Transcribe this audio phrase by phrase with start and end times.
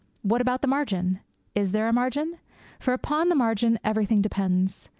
[0.23, 1.19] What about the margin?
[1.53, 2.39] Is there a margin?
[2.79, 4.89] For upon the margin everything depends.